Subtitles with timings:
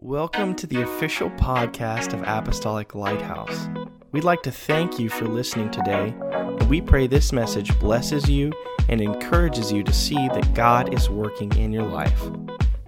[0.00, 3.68] Welcome to the official podcast of Apostolic Lighthouse.
[4.12, 8.52] We'd like to thank you for listening today, and we pray this message blesses you
[8.88, 12.22] and encourages you to see that God is working in your life.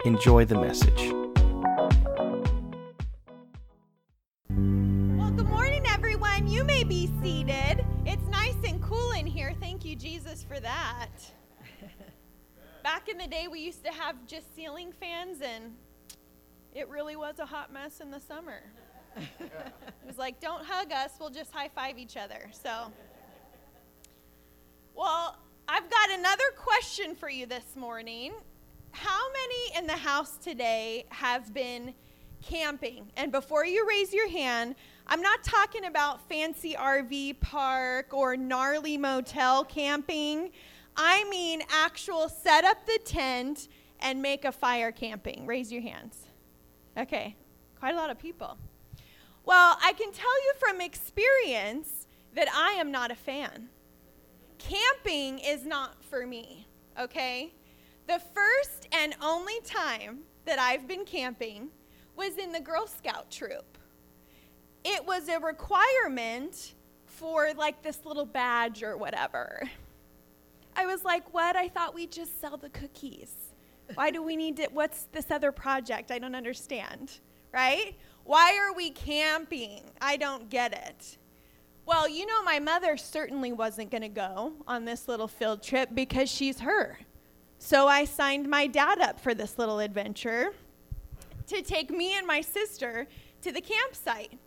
[0.05, 1.11] Enjoy the message.
[4.49, 6.47] Well, good morning, everyone.
[6.47, 7.85] You may be seated.
[8.07, 9.53] It's nice and cool in here.
[9.59, 11.09] Thank you, Jesus, for that.
[12.85, 15.73] Back in the day, we used to have just ceiling fans, and
[16.75, 18.63] it really was a hot mess in the summer.
[19.17, 19.51] it
[20.07, 22.49] was like, don't hug us, we'll just high five each other.
[22.53, 22.93] So,
[24.95, 25.37] well,
[25.69, 28.33] I've got another question for you this morning.
[28.93, 31.95] How many in the house today have been
[32.43, 33.11] camping?
[33.17, 34.75] And before you raise your hand,
[35.07, 40.51] I'm not talking about fancy RV park or gnarly motel camping.
[40.97, 43.69] I mean actual set up the tent
[44.01, 45.47] and make a fire camping.
[45.47, 46.30] Raise your hands.
[46.99, 47.37] Okay,
[47.79, 48.59] quite a lot of people.
[49.45, 53.69] Well, I can tell you from experience that I am not a fan.
[54.59, 56.67] Camping is not for me,
[56.99, 57.53] okay?
[58.07, 61.71] The first and only time that I've been camping
[62.17, 63.79] was in the Girl Scout troop.
[64.85, 66.75] It was a requirement
[67.07, 69.69] for like this little badge or whatever.
[70.77, 71.57] I was like, what?
[71.57, 73.50] I thought we'd just sell the cookies.
[73.95, 74.69] Why do we need to?
[74.73, 76.11] What's this other project?
[76.11, 77.21] I don't understand,
[77.53, 77.97] right?
[78.25, 79.83] Why are we camping?
[80.01, 81.19] I don't get it.
[81.87, 85.91] Well, you know, my mother certainly wasn't going to go on this little field trip
[85.93, 86.99] because she's her.
[87.59, 90.53] So I signed my dad up for this little adventure
[91.49, 93.09] to take me and my sister
[93.43, 94.39] to the campsite.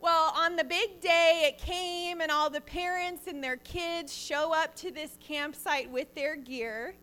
[0.00, 4.52] Well, on the big day, it came, and all the parents and their kids show
[4.52, 6.94] up to this campsite with their gear.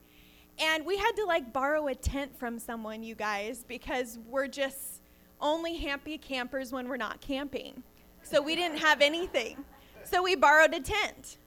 [0.59, 5.01] And we had to like borrow a tent from someone, you guys, because we're just
[5.39, 7.83] only happy campers when we're not camping.
[8.23, 9.63] So we didn't have anything.
[10.03, 11.37] So we borrowed a tent.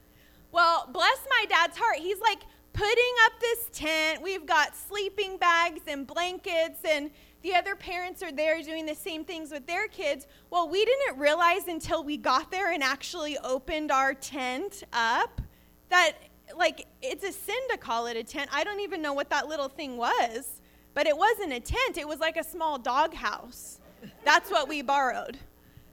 [0.51, 1.97] Well, bless my dad's heart.
[1.97, 2.41] He's like
[2.73, 4.21] putting up this tent.
[4.21, 9.25] We've got sleeping bags and blankets, and the other parents are there doing the same
[9.25, 10.27] things with their kids.
[10.49, 15.41] Well, we didn't realize until we got there and actually opened our tent up
[15.89, 16.13] that
[16.57, 18.49] like it's a sin to call it a tent.
[18.53, 20.61] I don't even know what that little thing was,
[20.93, 21.97] but it wasn't a tent.
[21.97, 23.79] It was like a small doghouse.
[24.23, 25.37] That's what we borrowed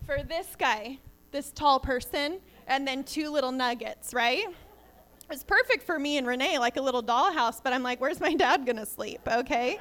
[0.06, 0.98] for this guy,
[1.30, 4.44] this tall person, and then two little nuggets, right?
[4.48, 8.20] It was perfect for me and Renee, like a little dollhouse, but I'm like, where's
[8.20, 9.20] my dad gonna sleep?
[9.26, 9.78] Okay.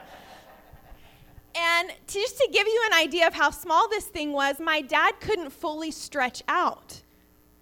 [1.55, 4.81] And to, just to give you an idea of how small this thing was, my
[4.81, 7.01] dad couldn't fully stretch out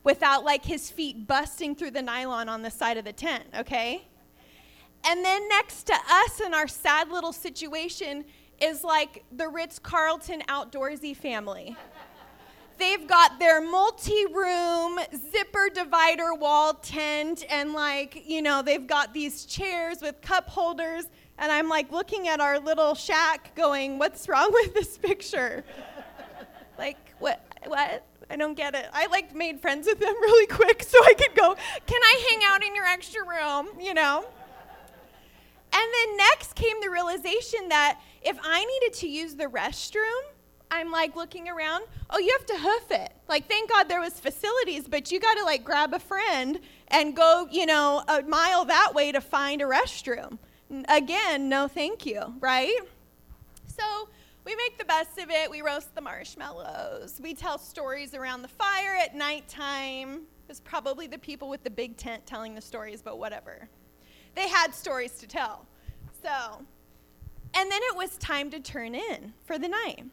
[0.06, 4.08] without like his feet busting through the nylon on the side of the tent, okay?
[5.04, 8.24] And then next to us in our sad little situation
[8.62, 11.76] is like the Ritz Carlton outdoorsy family.
[12.78, 15.00] They've got their multi room
[15.32, 21.06] zipper divider wall tent, and like, you know, they've got these chairs with cup holders.
[21.38, 25.64] And I'm like looking at our little shack going, what's wrong with this picture?
[26.78, 27.46] like, what?
[27.66, 28.06] What?
[28.30, 28.88] I don't get it.
[28.94, 31.56] I like made friends with them really quick so I could go,
[31.86, 33.70] can I hang out in your extra room?
[33.80, 34.26] You know?
[35.74, 40.22] And then next came the realization that if I needed to use the restroom,
[40.72, 43.14] I'm like looking around, oh, you have to hoof it.
[43.28, 47.16] Like, thank God there was facilities, but you got to like grab a friend and
[47.16, 50.38] go, you know, a mile that way to find a restroom.
[50.88, 52.78] Again, no thank you, right?
[53.68, 54.10] So
[54.46, 55.50] we make the best of it.
[55.50, 57.20] We roast the marshmallows.
[57.22, 60.22] We tell stories around the fire at nighttime.
[60.48, 63.68] It's probably the people with the big tent telling the stories, but whatever.
[64.36, 65.66] They had stories to tell.
[66.22, 66.64] So,
[67.56, 70.06] and then it was time to turn in for the night.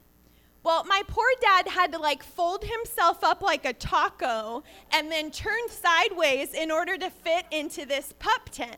[0.64, 5.30] Well, my poor dad had to like fold himself up like a taco and then
[5.30, 8.76] turn sideways in order to fit into this pup tent.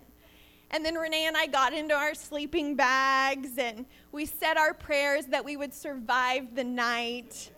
[0.74, 5.24] And then Renee and I got into our sleeping bags and we said our prayers
[5.26, 7.52] that we would survive the night.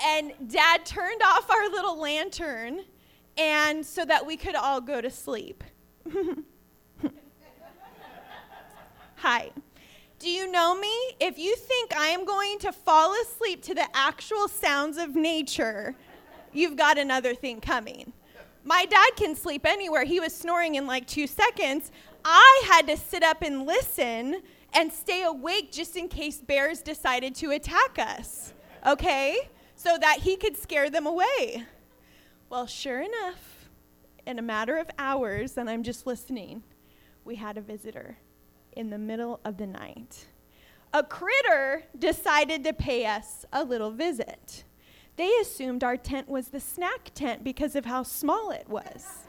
[0.00, 2.82] And dad turned off our little lantern
[3.36, 5.64] and so that we could all go to sleep.
[9.16, 9.50] Hi.
[10.20, 10.96] Do you know me?
[11.18, 15.96] If you think I am going to fall asleep to the actual sounds of nature,
[16.52, 18.12] you've got another thing coming.
[18.62, 20.04] My dad can sleep anywhere.
[20.04, 21.90] He was snoring in like two seconds.
[22.24, 24.42] I had to sit up and listen
[24.72, 28.54] and stay awake just in case bears decided to attack us,
[28.86, 29.50] okay?
[29.76, 31.64] So that he could scare them away.
[32.48, 33.68] Well, sure enough,
[34.26, 36.62] in a matter of hours, and I'm just listening,
[37.24, 38.18] we had a visitor
[38.72, 40.26] in the middle of the night.
[40.94, 44.62] a critter decided to pay us a little visit.
[45.16, 49.23] They assumed our tent was the snack tent because of how small it was.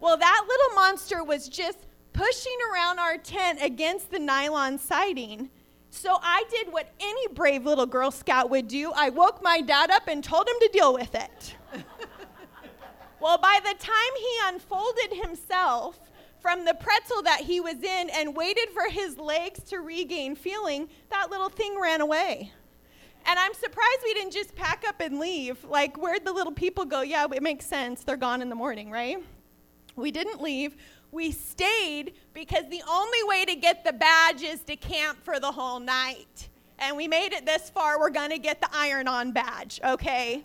[0.00, 5.50] Well, that little monster was just pushing around our tent against the nylon siding.
[5.90, 8.92] So I did what any brave little Girl Scout would do.
[8.94, 11.54] I woke my dad up and told him to deal with it.
[13.20, 16.00] well, by the time he unfolded himself,
[16.40, 20.88] from the pretzel that he was in and waited for his legs to regain feeling,
[21.10, 22.52] that little thing ran away.
[23.26, 25.62] And I'm surprised we didn't just pack up and leave.
[25.64, 27.02] Like, where'd the little people go?
[27.02, 28.02] Yeah, it makes sense.
[28.02, 29.18] They're gone in the morning, right?
[29.96, 30.76] We didn't leave.
[31.12, 35.50] We stayed because the only way to get the badge is to camp for the
[35.50, 36.48] whole night.
[36.78, 37.98] And we made it this far.
[37.98, 40.44] We're going to get the iron on badge, okay?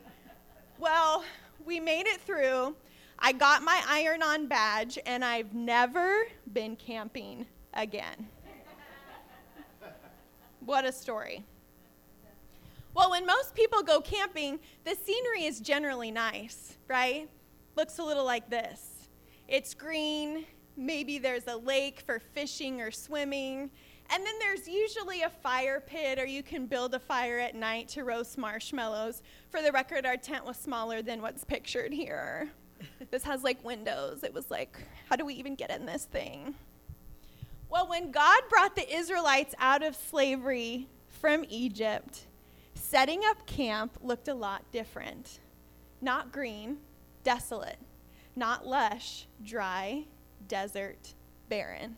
[0.80, 1.24] Well,
[1.66, 2.76] we made it through.
[3.18, 8.28] I got my iron on badge, and I've never been camping again.
[10.60, 11.46] what a story.
[12.94, 17.30] Well, when most people go camping, the scenery is generally nice, right?
[17.76, 18.95] Looks a little like this
[19.48, 20.46] it's green,
[20.78, 23.70] maybe there's a lake for fishing or swimming.
[24.12, 27.88] And then there's usually a fire pit, or you can build a fire at night
[27.90, 29.24] to roast marshmallows.
[29.50, 32.52] For the record, our tent was smaller than what's pictured here
[33.12, 34.24] this has like windows.
[34.24, 34.78] It was like,
[35.10, 36.56] how do we even get in this thing?
[37.70, 42.28] Well, when God brought the Israelites out of slavery from Egypt,
[42.76, 45.40] setting up camp looked a lot different.
[46.02, 46.78] Not green,
[47.24, 47.78] desolate.
[48.36, 50.06] Not lush, dry,
[50.48, 51.14] desert,
[51.50, 51.98] barren.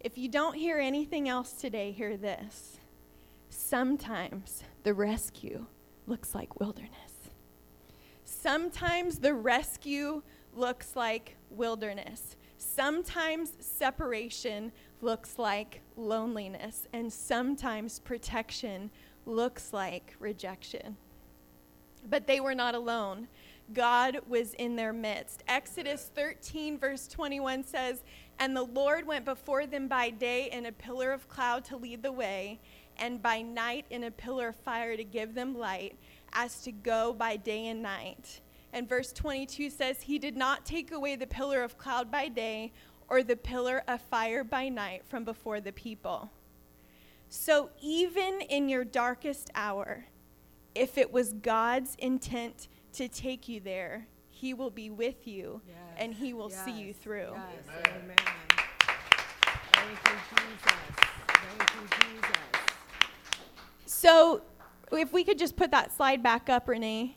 [0.00, 2.78] If you don't hear anything else today, hear this.
[3.50, 5.66] Sometimes the rescue
[6.06, 7.12] looks like wilderness.
[8.24, 10.22] Sometimes the rescue
[10.54, 12.36] looks like wilderness.
[12.58, 16.88] Sometimes separation looks like loneliness.
[16.92, 18.90] And sometimes protection
[19.26, 20.96] looks like rejection.
[22.08, 23.28] But they were not alone.
[23.72, 25.42] God was in their midst.
[25.48, 28.02] Exodus 13, verse 21 says,
[28.38, 32.02] And the Lord went before them by day in a pillar of cloud to lead
[32.02, 32.60] the way,
[32.96, 35.96] and by night in a pillar of fire to give them light
[36.32, 38.40] as to go by day and night.
[38.72, 42.72] And verse 22 says, He did not take away the pillar of cloud by day
[43.08, 46.30] or the pillar of fire by night from before the people.
[47.28, 50.06] So even in your darkest hour,
[50.74, 55.76] if it was God's intent to take you there, He will be with you yes.
[55.96, 56.64] and He will yes.
[56.64, 57.32] see you through.
[57.32, 57.86] Yes.
[57.86, 58.02] Amen.
[58.04, 58.16] Amen.
[59.72, 60.78] Thank you, Jesus.
[61.28, 62.36] Thank you, Jesus.
[63.86, 64.42] So
[64.98, 67.16] if we could just put that slide back up, Renee.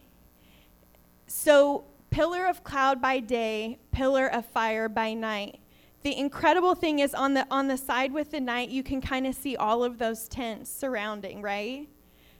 [1.27, 5.60] So, pillar of cloud by day, pillar of fire by night.
[6.04, 9.25] The incredible thing is on the on the side with the night, you can kind
[9.25, 11.89] of see all of those tents surrounding, right?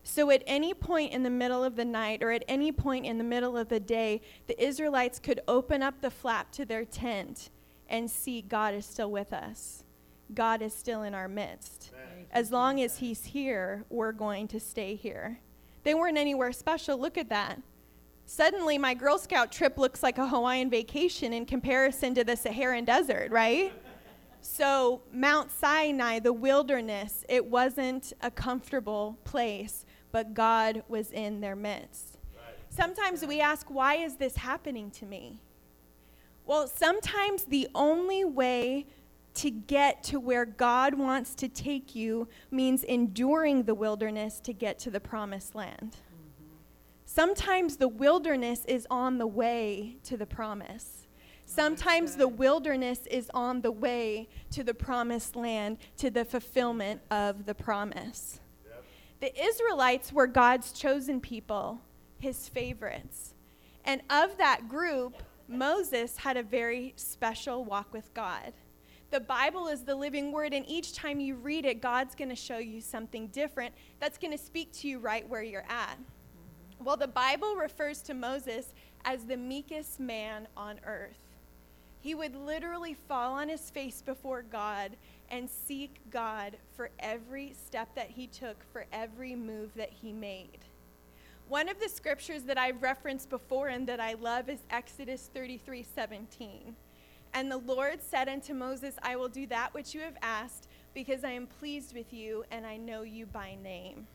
[0.08, 3.18] So at any point in the middle of the night or at any point in
[3.18, 7.50] the middle of the day, the Israelites could open up the flap to their tent
[7.90, 9.84] and see God is still with us.
[10.34, 11.92] God is still in our midst.
[12.32, 15.40] As long as He's here, we're going to stay here.
[15.84, 17.00] They weren't anywhere special.
[17.00, 17.60] Look at that.
[18.28, 22.86] Suddenly, my Girl Scout trip looks like a Hawaiian vacation in comparison to the Saharan
[22.86, 23.74] desert, right?
[24.42, 31.56] So, Mount Sinai, the wilderness, it wasn't a comfortable place, but God was in their
[31.56, 32.18] midst.
[32.70, 35.42] Sometimes we ask, why is this happening to me?
[36.46, 38.88] Well, sometimes the only way
[39.36, 44.80] to get to where God wants to take you means enduring the wilderness to get
[44.80, 45.98] to the promised land.
[47.06, 51.08] Sometimes the wilderness is on the way to the promise.
[51.46, 57.46] Sometimes the wilderness is on the way to the promised land, to the fulfillment of
[57.46, 58.40] the promise.
[59.22, 61.80] The Israelites were God's chosen people,
[62.20, 63.34] his favorites.
[63.86, 68.54] And of that group, Moses had a very special walk with God.
[69.12, 72.36] The Bible is the living word, and each time you read it, God's going to
[72.36, 75.98] show you something different that's going to speak to you right where you're at.
[76.84, 78.74] Well, the Bible refers to Moses
[79.06, 81.25] as the meekest man on earth.
[82.06, 84.96] He would literally fall on his face before God
[85.32, 90.60] and seek God for every step that he took, for every move that he made.
[91.48, 95.82] One of the scriptures that I've referenced before and that I love is Exodus 33
[95.82, 96.76] 17.
[97.34, 101.24] And the Lord said unto Moses, I will do that which you have asked, because
[101.24, 104.06] I am pleased with you, and I know you by name.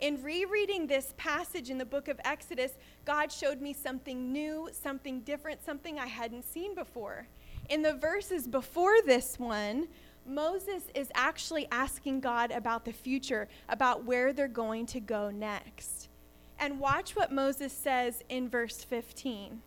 [0.00, 2.72] In rereading this passage in the book of Exodus,
[3.04, 7.26] God showed me something new, something different, something I hadn't seen before.
[7.68, 9.88] In the verses before this one,
[10.26, 16.08] Moses is actually asking God about the future, about where they're going to go next.
[16.58, 19.60] And watch what Moses says in verse 15.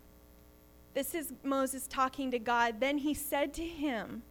[0.95, 2.79] This is Moses talking to God.
[2.79, 4.23] Then he said to him,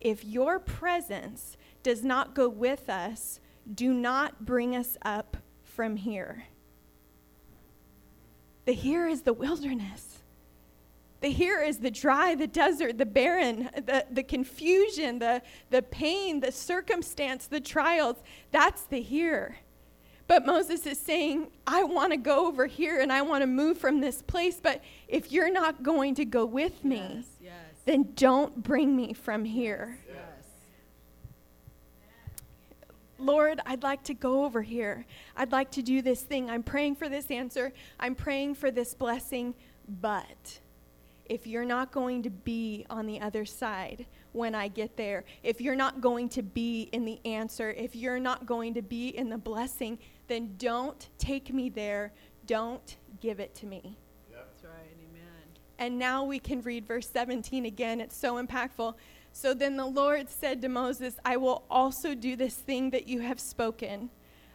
[0.00, 3.40] If your presence does not go with us,
[3.72, 6.44] do not bring us up from here.
[8.64, 10.18] The here is the wilderness.
[11.20, 15.40] The here is the dry, the desert, the barren, the, the confusion, the,
[15.70, 18.16] the pain, the circumstance, the trials.
[18.50, 19.56] That's the here.
[20.26, 23.78] But Moses is saying, I want to go over here and I want to move
[23.78, 24.58] from this place.
[24.62, 27.54] But if you're not going to go with me, yes, yes.
[27.84, 29.98] then don't bring me from here.
[30.06, 30.18] Yes.
[33.18, 35.06] Lord, I'd like to go over here.
[35.36, 36.50] I'd like to do this thing.
[36.50, 37.72] I'm praying for this answer.
[38.00, 39.54] I'm praying for this blessing.
[40.00, 40.58] But
[41.26, 45.60] if you're not going to be on the other side when I get there, if
[45.60, 49.28] you're not going to be in the answer, if you're not going to be in
[49.28, 52.12] the blessing, then don't take me there.
[52.46, 53.96] Don't give it to me.
[54.30, 54.48] Yep.
[54.52, 54.96] That's right.
[55.10, 55.22] Amen.
[55.78, 58.00] And now we can read verse 17 again.
[58.00, 58.94] It's so impactful.
[59.36, 63.20] So then the Lord said to Moses, I will also do this thing that you
[63.22, 64.10] have spoken.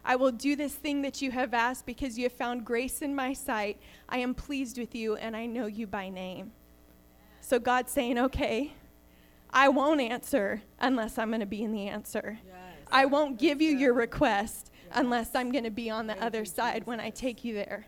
[0.06, 3.14] I will do this thing that you have asked because you have found grace in
[3.14, 3.78] my sight.
[4.08, 6.52] I am pleased with you and I know you by name.
[7.42, 8.72] So God's saying, okay,
[9.50, 12.38] I won't answer unless I'm going to be in the answer.
[12.46, 12.56] Yes.
[12.90, 14.98] I won't give you your request yes.
[14.98, 17.84] unless I'm going to be on the Thank other side when I take you there.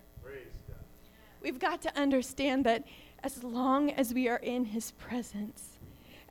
[1.41, 2.85] We've got to understand that
[3.25, 5.72] as long as we are in his presence,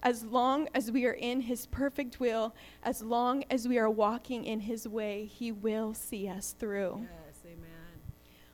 [0.03, 4.45] as long as we are in His perfect will, as long as we are walking
[4.45, 7.01] in His way, He will see us through.
[7.01, 7.69] Yes, amen.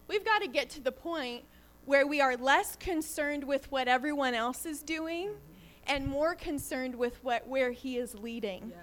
[0.08, 1.44] We've got to get to the point
[1.86, 5.32] where we are less concerned with what everyone else is doing
[5.86, 8.70] and more concerned with what, where He is leading.
[8.70, 8.80] Yes.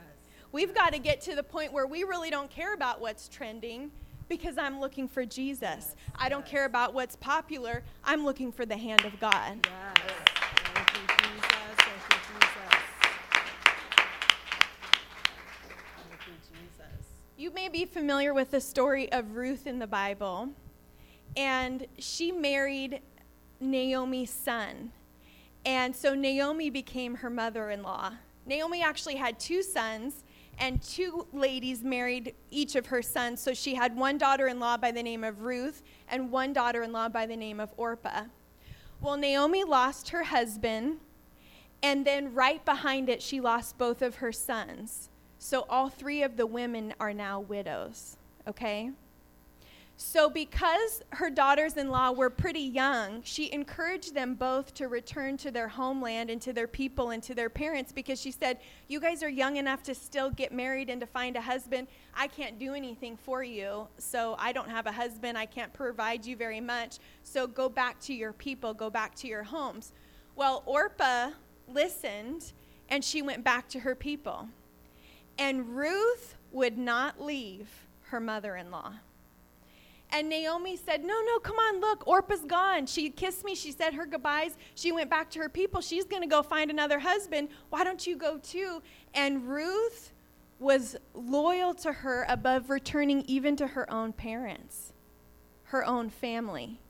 [0.52, 0.76] We've yes.
[0.76, 3.90] got to get to the point where we really don't care about what's trending
[4.28, 5.60] because I'm looking for Jesus.
[5.60, 5.96] Yes.
[6.16, 7.82] I don't care about what's popular.
[8.04, 9.68] I'm looking for the hand of God.
[17.44, 20.48] You may be familiar with the story of Ruth in the Bible,
[21.36, 23.02] and she married
[23.60, 24.92] Naomi's son.
[25.66, 28.12] And so Naomi became her mother in law.
[28.46, 30.24] Naomi actually had two sons,
[30.58, 33.42] and two ladies married each of her sons.
[33.42, 36.82] So she had one daughter in law by the name of Ruth and one daughter
[36.82, 38.22] in law by the name of Orpah.
[39.02, 40.96] Well, Naomi lost her husband,
[41.82, 45.10] and then right behind it, she lost both of her sons.
[45.44, 48.16] So all three of the women are now widows,
[48.48, 48.92] okay?
[49.98, 55.36] So, because her daughters in law were pretty young, she encouraged them both to return
[55.36, 58.58] to their homeland and to their people and to their parents because she said,
[58.88, 61.88] You guys are young enough to still get married and to find a husband.
[62.14, 63.86] I can't do anything for you.
[63.98, 65.36] So, I don't have a husband.
[65.36, 67.00] I can't provide you very much.
[67.22, 69.92] So, go back to your people, go back to your homes.
[70.36, 71.32] Well, Orpah
[71.68, 72.54] listened
[72.88, 74.48] and she went back to her people.
[75.38, 77.68] And Ruth would not leave
[78.08, 78.92] her mother in law.
[80.10, 82.86] And Naomi said, No, no, come on, look, Orpah's gone.
[82.86, 83.54] She kissed me.
[83.56, 84.56] She said her goodbyes.
[84.76, 85.80] She went back to her people.
[85.80, 87.48] She's going to go find another husband.
[87.70, 88.80] Why don't you go too?
[89.14, 90.12] And Ruth
[90.60, 94.92] was loyal to her above returning even to her own parents,
[95.64, 96.80] her own family.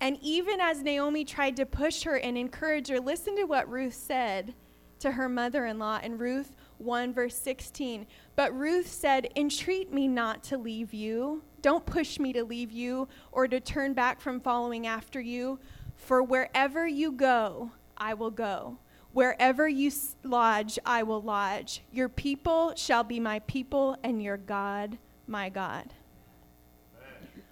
[0.00, 3.94] And even as Naomi tried to push her and encourage her, listen to what Ruth
[3.94, 4.52] said
[4.98, 5.98] to her mother in law.
[6.02, 8.06] And Ruth 1, verse 16.
[8.36, 11.42] But Ruth said, Entreat me not to leave you.
[11.60, 15.58] Don't push me to leave you or to turn back from following after you.
[15.96, 18.78] For wherever you go, I will go.
[19.12, 19.90] Wherever you
[20.24, 21.82] lodge, I will lodge.
[21.92, 24.96] Your people shall be my people, and your God,
[25.26, 25.92] my God.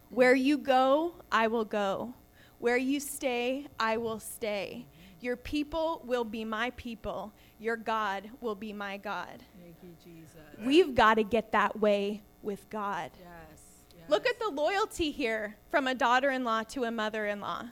[0.08, 2.14] Where you go, I will go.
[2.58, 4.87] Where you stay, I will stay.
[5.21, 7.33] Your people will be my people.
[7.59, 9.43] Your God will be my God.
[9.61, 10.41] Thank you, Jesus.
[10.65, 13.11] We've got to get that way with God.
[13.19, 13.61] Yes,
[13.95, 14.09] yes.
[14.09, 17.65] Look at the loyalty here from a daughter in law to a mother in law.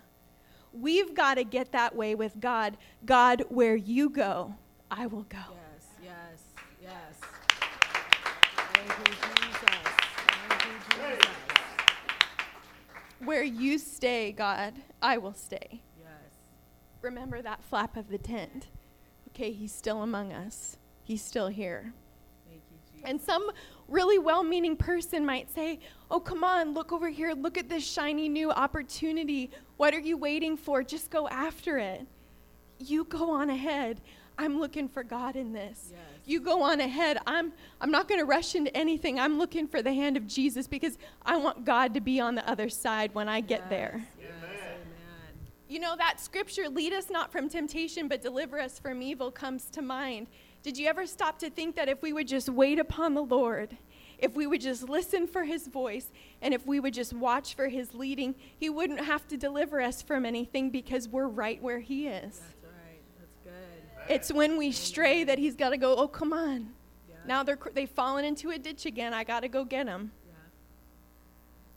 [0.74, 2.76] We've got to get that way with God.
[3.06, 4.54] God, where you go,
[4.90, 5.38] I will go.
[5.38, 6.42] Yes, yes,
[6.82, 7.14] yes.
[8.74, 9.88] Thank you, Jesus.
[10.48, 11.28] Thank you, Jesus.
[13.24, 15.80] Where you stay, God, I will stay.
[17.02, 18.68] Remember that flap of the tent
[19.38, 21.92] okay, he's still among us, he's still here.
[22.50, 22.60] You,
[23.04, 23.50] and some
[23.86, 25.78] really well meaning person might say,
[26.10, 29.50] Oh, come on, look over here, look at this shiny new opportunity.
[29.76, 30.82] What are you waiting for?
[30.82, 32.04] Just go after it.
[32.80, 34.00] You go on ahead.
[34.40, 35.90] I'm looking for God in this.
[35.90, 36.00] Yes.
[36.24, 37.18] You go on ahead.
[37.26, 39.20] I'm I'm not going to rush into anything.
[39.20, 42.48] I'm looking for the hand of Jesus because I want God to be on the
[42.48, 44.06] other side when I get Yes, there.
[44.20, 44.30] Yes.
[45.68, 49.68] You know that scripture, lead us not from temptation, but deliver us from evil, comes
[49.70, 50.28] to mind.
[50.62, 53.76] Did you ever stop to think that if we would just wait upon the Lord,
[54.18, 56.10] if we would just listen for his voice,
[56.40, 60.00] and if we would just watch for his leading, he wouldn't have to deliver us
[60.00, 62.40] from anything because we're right where he is.
[62.40, 63.00] That's right.
[63.18, 64.14] That's good.
[64.14, 66.70] It's when we stray that he's got to go, oh, come on.
[67.10, 67.16] Yeah.
[67.26, 69.12] Now they're, they've fallen into a ditch again.
[69.12, 70.12] I got to go get them.
[70.26, 70.34] Yeah.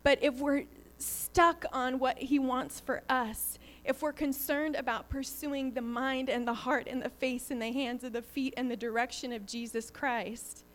[0.04, 0.64] But if we're
[0.98, 6.48] stuck on what He wants for us, if we're concerned about pursuing the mind and
[6.48, 9.46] the heart and the face and the hands and the feet and the direction of
[9.46, 10.66] Jesus Christ,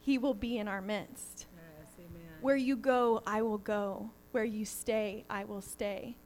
[0.00, 1.46] He will be in our midst.
[1.54, 1.92] Yes.
[1.98, 2.22] Amen.
[2.40, 4.10] Where you go, I will go.
[4.32, 6.16] Where you stay, I will stay.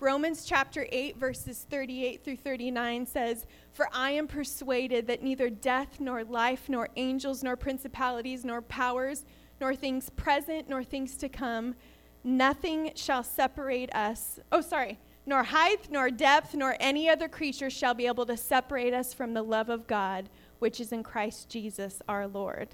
[0.00, 5.98] Romans chapter 8, verses 38 through 39 says, For I am persuaded that neither death,
[5.98, 9.24] nor life, nor angels, nor principalities, nor powers,
[9.60, 11.74] nor things present, nor things to come,
[12.22, 14.38] nothing shall separate us.
[14.52, 15.00] Oh, sorry.
[15.28, 19.34] Nor height, nor depth, nor any other creature shall be able to separate us from
[19.34, 22.68] the love of God, which is in Christ Jesus our Lord.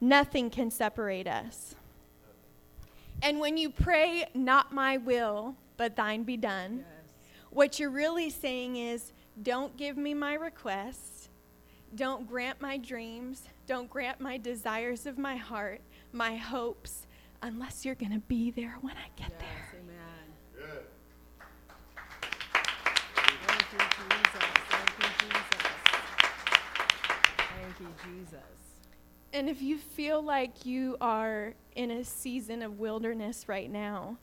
[0.00, 1.74] Nothing can separate us.
[3.22, 7.12] And when you pray, not my will, but thine be done, Yes.
[7.50, 9.12] what you're really saying is,
[9.42, 11.28] don't give me my requests,
[11.96, 15.80] don't grant my dreams, don't grant my desires of my heart,
[16.12, 17.08] my hopes,
[17.42, 19.40] unless you're going to be there when I get Yes.
[19.40, 19.80] there.
[19.80, 20.84] Amen.
[23.46, 24.46] Thank you, Jesus.
[24.70, 25.64] Thank you, Jesus.
[27.36, 28.40] Thank you, Jesus.
[29.32, 34.16] And if you feel like you are in a season of wilderness right now,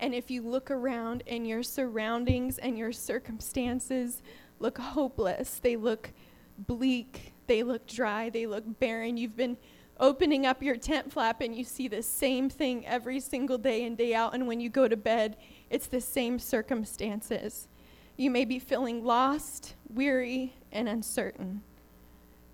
[0.00, 4.22] and if you look around and your surroundings and your circumstances
[4.58, 6.12] look hopeless, they look
[6.58, 9.56] bleak, they look dry, they look barren, you've been
[10.00, 13.98] opening up your tent flap and you see the same thing every single day and
[13.98, 15.36] day out, and when you go to bed,
[15.70, 17.68] it's the same circumstances.
[18.16, 21.62] You may be feeling lost, weary, and uncertain.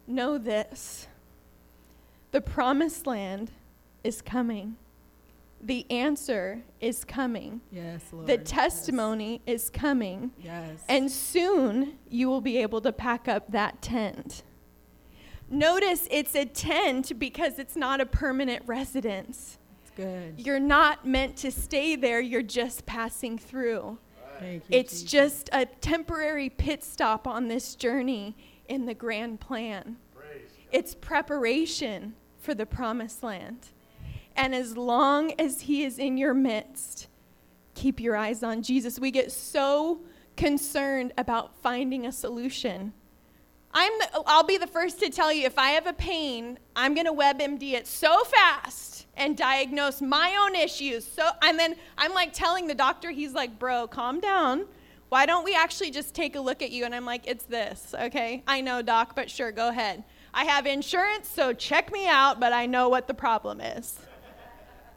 [0.06, 1.08] Know this
[2.30, 3.52] the promised land
[4.02, 4.76] is coming.
[5.60, 7.60] The answer is coming.
[7.70, 8.26] Yes, Lord.
[8.26, 8.50] The Yes.
[8.50, 10.32] testimony is coming.
[10.42, 10.80] Yes.
[10.88, 14.42] And soon you will be able to pack up that tent.
[15.48, 19.58] Notice it's a tent because it's not a permanent residence.
[19.82, 20.34] it's good.
[20.38, 23.98] You're not meant to stay there, you're just passing through.
[24.40, 24.78] Thank you.
[24.78, 25.10] It's Jesus.
[25.10, 28.34] just a temporary pit stop on this journey
[28.68, 29.96] in the grand plan.
[30.72, 33.68] It's preparation for the promised land.
[34.36, 37.08] And as long as He is in your midst,
[37.74, 38.98] keep your eyes on Jesus.
[38.98, 40.00] We get so
[40.36, 42.92] concerned about finding a solution.
[43.72, 46.94] I'm the, I'll be the first to tell you if I have a pain, I'm
[46.94, 51.04] going to WebMD it so fast and diagnose my own issues.
[51.04, 54.66] So and then I'm like telling the doctor he's like, "Bro, calm down.
[55.14, 57.94] Why don't we actually just take a look at you?" And I'm like, "It's this,
[57.96, 58.42] okay?
[58.48, 60.02] I know, doc, but sure, go ahead.
[60.34, 64.00] I have insurance, so check me out, but I know what the problem is."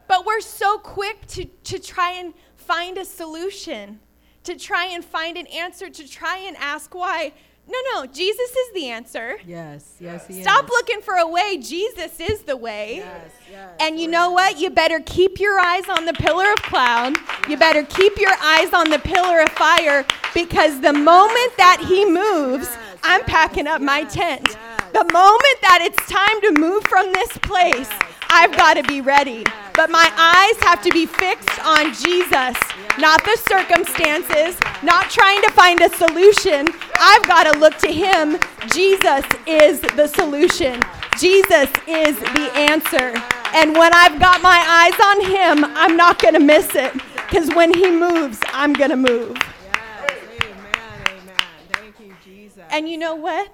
[0.08, 4.00] But we're so quick to, to try and find a solution,
[4.42, 7.32] to try and find an answer, to try and ask why.
[7.68, 9.36] No, no, Jesus is the answer.
[9.46, 9.96] Yes.
[10.00, 10.70] Yes, he Stop is.
[10.70, 11.58] looking for a way.
[11.58, 12.96] Jesus is the way.
[12.96, 13.30] Yes.
[13.50, 13.70] Yes.
[13.80, 14.58] And you know what?
[14.58, 17.16] You better keep your eyes on the pillar of cloud.
[17.48, 22.04] You better keep your eyes on the pillar of fire because the moment that he
[22.06, 24.56] moves, Yes, I'm yes, packing up my yes, tent.
[24.92, 27.90] The moment that it's time to move from this place,
[28.30, 29.44] I've got to be ready.
[29.74, 32.56] But my eyes have to be fixed on Jesus,
[32.98, 36.68] not the circumstances, not trying to find a solution.
[36.98, 38.38] I've got to look to him.
[38.72, 40.80] Jesus is the solution.
[41.18, 43.14] Jesus is the answer.
[43.54, 46.92] And when I've got my eyes on him, I'm not going to miss it
[47.28, 49.36] because when he moves, I'm going to move.
[49.36, 50.12] Yes.
[50.42, 50.60] Amen.
[51.08, 51.36] Amen.
[51.72, 52.64] Thank you, Jesus.
[52.70, 53.50] And you know what?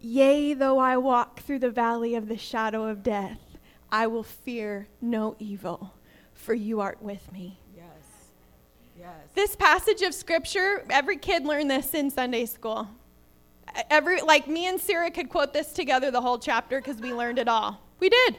[0.00, 3.40] Yea, though I walk through the valley of the shadow of death,
[3.90, 5.92] I will fear no evil,
[6.34, 7.58] for you art with me.
[7.76, 7.84] yes.
[8.98, 9.14] Yes.
[9.34, 12.88] This passage of scripture, every kid learned this in Sunday school.
[13.90, 17.38] Every like me and Sarah could quote this together the whole chapter because we learned
[17.38, 17.80] it all.
[18.00, 18.38] We did.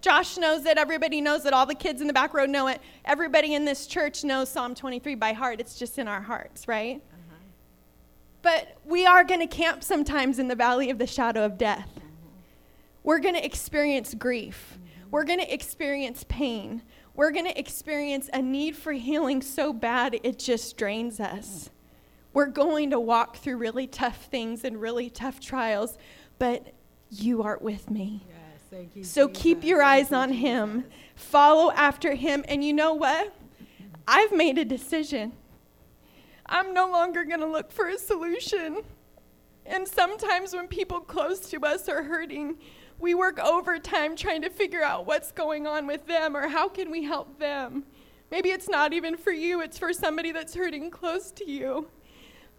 [0.00, 0.78] Josh knows it.
[0.78, 1.52] Everybody knows it.
[1.52, 2.80] All the kids in the back row know it.
[3.04, 5.60] Everybody in this church knows Psalm 23 by heart.
[5.60, 7.02] It's just in our hearts, right?
[8.42, 11.88] But we are going to camp sometimes in the valley of the shadow of death.
[13.04, 14.78] We're going to experience grief.
[15.10, 16.82] We're going to experience pain.
[17.14, 21.70] We're going to experience a need for healing so bad it just drains us.
[22.32, 25.98] We're going to walk through really tough things and really tough trials,
[26.38, 26.72] but
[27.14, 28.24] You are with me.
[28.26, 28.36] Yes,
[28.70, 29.04] thank you.
[29.04, 29.42] So Jesus.
[29.42, 30.40] keep your eyes you, on Jesus.
[30.40, 30.84] him.
[31.14, 32.42] Follow after him.
[32.48, 33.34] And you know what?
[34.08, 35.32] I've made a decision.
[36.52, 38.82] I'm no longer going to look for a solution.
[39.64, 42.58] And sometimes when people close to us are hurting,
[42.98, 46.90] we work overtime trying to figure out what's going on with them or how can
[46.90, 47.84] we help them.
[48.30, 51.88] Maybe it's not even for you, it's for somebody that's hurting close to you.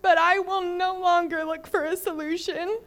[0.01, 2.79] But I will no longer look for a solution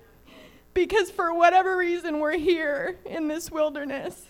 [0.74, 4.24] because for whatever reason we're here in this wilderness.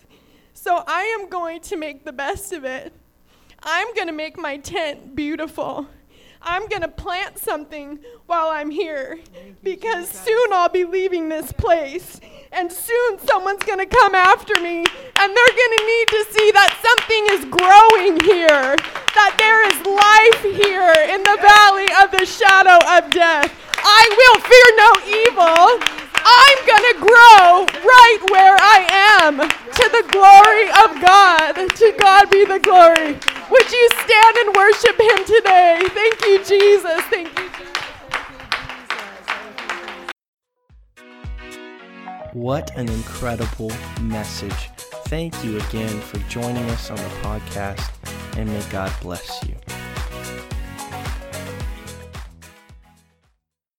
[0.52, 2.92] So I am going to make the best of it.
[3.62, 5.86] I'm going to make my tent beautiful.
[6.46, 9.18] I'm going to plant something while I'm here
[9.64, 12.20] because soon I'll be leaving this place.
[12.52, 16.50] And soon someone's going to come after me and they're going to need to see
[16.52, 18.78] that something is growing here,
[19.18, 23.52] that there is life here in the valley of the shadow of death.
[23.82, 24.90] I will fear no
[25.26, 26.05] evil.
[26.28, 28.78] I'm going to grow right where I
[29.22, 31.52] am to the glory of God.
[31.54, 33.14] To God be the glory.
[33.50, 35.82] Would you stand and worship Him today?
[35.94, 37.00] Thank you, Jesus.
[37.04, 37.66] Thank you, Jesus.
[42.32, 43.70] What an incredible
[44.02, 44.70] message.
[45.06, 47.88] Thank you again for joining us on the podcast,
[48.36, 49.54] and may God bless you.